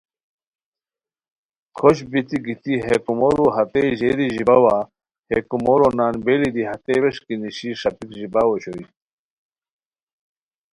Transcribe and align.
کھوشت 1.77 2.05
بیتی 2.11 2.37
گیتی 2.45 2.73
ہے 2.83 2.95
کومورو 3.05 3.45
ہتئے 3.55 3.83
ژیری 3.99 4.27
ژیباوا 4.35 4.77
ہے 5.29 5.37
کومورو 5.49 5.87
نان 5.97 6.13
بیلی 6.25 6.49
دی 6.55 6.63
ہتے 6.69 6.93
ویݰکی 7.01 7.35
نیشی 7.41 7.69
ݰاپیک 7.79 8.09
ژیباؤ 8.17 8.49
اوشوئے 8.51 8.85